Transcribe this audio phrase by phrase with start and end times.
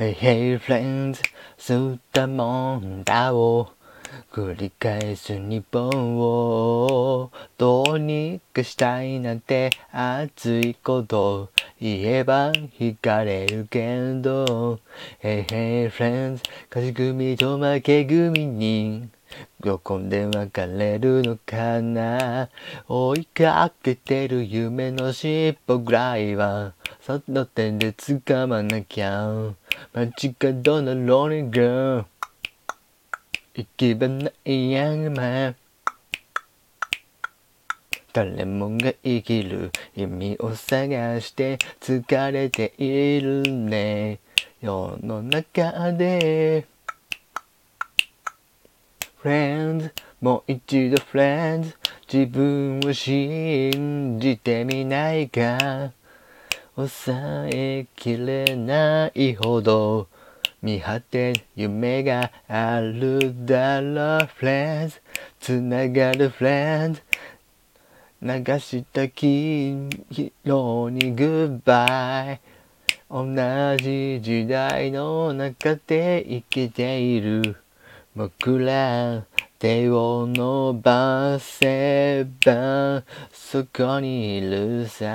[0.00, 1.20] Hey hey friends.
[1.58, 3.68] 吸ったもんだを。
[4.32, 7.30] 繰り返す日本を。
[7.58, 11.50] どうにかしたいなんて熱いこと。
[11.78, 14.80] 言えば惹かれるけど。
[15.22, 16.40] Hey hey friends.
[16.70, 19.06] 勝ち組と負け組に。
[19.60, 22.48] どこで別れるのかな。
[22.88, 26.72] 追いかけてる夢の尻尾ぐらいは。
[27.10, 29.52] その手で掴まなきゃ。
[29.92, 32.04] 街角のローリング。
[33.54, 35.56] 行き場ない山
[38.12, 44.20] 誰もが生きる意味を探して疲れているね。
[44.60, 46.68] 世の中で。
[49.20, 51.74] Friends もう一度 Friends
[52.12, 55.92] 自分を信じてみないか。
[56.88, 60.08] 抑えきれないほど
[60.62, 65.00] 見果て夢があるだろう Friends
[65.40, 67.02] つながる Friends
[68.22, 72.38] 流した黄色に Goodbye
[73.10, 73.34] 同
[73.76, 77.56] じ時代の中で生きている。
[78.14, 79.24] 僕ら
[79.58, 85.06] 手を伸ばせばそこにいるさ。